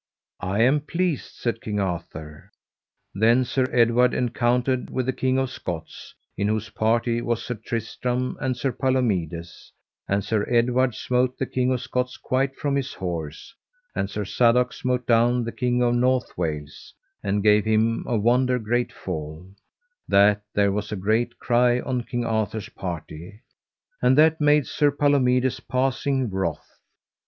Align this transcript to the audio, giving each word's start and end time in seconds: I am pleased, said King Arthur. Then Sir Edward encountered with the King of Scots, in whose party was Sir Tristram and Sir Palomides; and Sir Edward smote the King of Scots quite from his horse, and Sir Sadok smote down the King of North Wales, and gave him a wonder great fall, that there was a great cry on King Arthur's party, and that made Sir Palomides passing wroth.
I 0.41 0.63
am 0.63 0.79
pleased, 0.79 1.35
said 1.35 1.61
King 1.61 1.79
Arthur. 1.79 2.49
Then 3.13 3.45
Sir 3.45 3.67
Edward 3.71 4.15
encountered 4.15 4.89
with 4.89 5.05
the 5.05 5.13
King 5.13 5.37
of 5.37 5.51
Scots, 5.51 6.15
in 6.35 6.47
whose 6.47 6.69
party 6.71 7.21
was 7.21 7.45
Sir 7.45 7.53
Tristram 7.53 8.35
and 8.41 8.57
Sir 8.57 8.71
Palomides; 8.71 9.71
and 10.07 10.23
Sir 10.25 10.43
Edward 10.49 10.95
smote 10.95 11.37
the 11.37 11.45
King 11.45 11.71
of 11.71 11.81
Scots 11.81 12.17
quite 12.17 12.55
from 12.55 12.75
his 12.75 12.95
horse, 12.95 13.53
and 13.95 14.09
Sir 14.09 14.25
Sadok 14.25 14.73
smote 14.73 15.05
down 15.05 15.43
the 15.43 15.51
King 15.51 15.83
of 15.83 15.93
North 15.93 16.35
Wales, 16.35 16.95
and 17.21 17.43
gave 17.43 17.65
him 17.65 18.03
a 18.07 18.17
wonder 18.17 18.57
great 18.57 18.91
fall, 18.91 19.51
that 20.07 20.41
there 20.55 20.71
was 20.71 20.91
a 20.91 20.95
great 20.95 21.37
cry 21.37 21.79
on 21.79 22.05
King 22.05 22.25
Arthur's 22.25 22.69
party, 22.69 23.41
and 24.01 24.17
that 24.17 24.41
made 24.41 24.65
Sir 24.65 24.89
Palomides 24.89 25.59
passing 25.59 26.27
wroth. 26.31 26.79